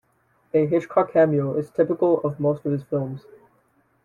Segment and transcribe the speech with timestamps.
[0.55, 3.23] A Hitchcock cameo is typical of most of his films.